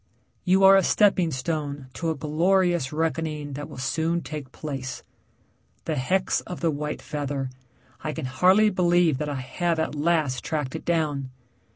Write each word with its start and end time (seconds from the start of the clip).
You 0.43 0.63
are 0.63 0.75
a 0.75 0.81
stepping 0.81 1.29
stone 1.29 1.85
to 1.93 2.09
a 2.09 2.15
glorious 2.15 2.91
reckoning 2.91 3.53
that 3.53 3.69
will 3.69 3.77
soon 3.77 4.21
take 4.23 4.51
place. 4.51 5.03
The 5.85 5.93
hex 5.95 6.39
of 6.41 6.59
the 6.59 6.71
white 6.71 7.03
feather 7.03 7.51
I 8.03 8.11
can 8.11 8.25
hardly 8.25 8.71
believe 8.71 9.19
that 9.19 9.29
I 9.29 9.35
have 9.41 9.77
at 9.77 9.93
last 9.93 10.43
tracked 10.43 10.75
it 10.75 10.85
down. 10.85 11.29